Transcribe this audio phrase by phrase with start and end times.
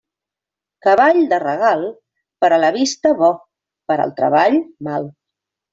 [0.85, 1.85] Cavall de regal,
[2.45, 3.33] per a la vista bo,
[3.93, 5.13] per al treball mal.